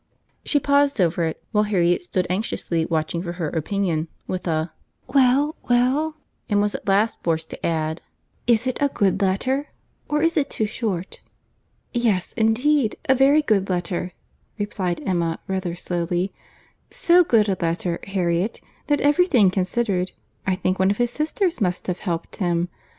She 0.43 0.59
paused 0.59 0.99
over 0.99 1.25
it, 1.25 1.43
while 1.51 1.65
Harriet 1.65 2.01
stood 2.01 2.25
anxiously 2.27 2.87
watching 2.87 3.21
for 3.21 3.33
her 3.33 3.49
opinion, 3.49 4.07
with 4.25 4.47
a 4.47 4.73
"Well, 5.05 5.55
well," 5.69 6.15
and 6.49 6.59
was 6.59 6.73
at 6.73 6.87
last 6.87 7.21
forced 7.21 7.51
to 7.51 7.63
add, 7.63 8.01
"Is 8.47 8.65
it 8.65 8.79
a 8.81 8.89
good 8.89 9.21
letter? 9.21 9.67
or 10.09 10.23
is 10.23 10.37
it 10.37 10.49
too 10.49 10.65
short?" 10.65 11.21
"Yes, 11.93 12.33
indeed, 12.33 12.95
a 13.07 13.13
very 13.13 13.43
good 13.43 13.69
letter," 13.69 14.13
replied 14.57 15.03
Emma 15.05 15.37
rather 15.47 15.75
slowly—"so 15.75 17.23
good 17.23 17.47
a 17.47 17.55
letter, 17.61 17.99
Harriet, 18.07 18.59
that 18.87 19.01
every 19.01 19.27
thing 19.27 19.51
considered, 19.51 20.13
I 20.47 20.55
think 20.55 20.79
one 20.79 20.89
of 20.89 20.97
his 20.97 21.11
sisters 21.11 21.61
must 21.61 21.85
have 21.85 21.99
helped 21.99 22.37
him. 22.37 22.69